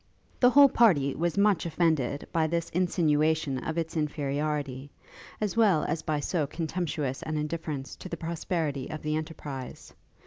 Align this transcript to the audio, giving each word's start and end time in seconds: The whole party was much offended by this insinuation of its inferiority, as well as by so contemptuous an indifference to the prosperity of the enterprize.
The 0.39 0.49
whole 0.49 0.67
party 0.67 1.13
was 1.13 1.37
much 1.37 1.63
offended 1.67 2.25
by 2.31 2.47
this 2.47 2.71
insinuation 2.71 3.59
of 3.59 3.77
its 3.77 3.95
inferiority, 3.95 4.89
as 5.39 5.55
well 5.55 5.83
as 5.83 6.01
by 6.01 6.19
so 6.19 6.47
contemptuous 6.47 7.21
an 7.21 7.37
indifference 7.37 7.95
to 7.97 8.09
the 8.09 8.17
prosperity 8.17 8.89
of 8.89 9.03
the 9.03 9.15
enterprize. 9.15 9.93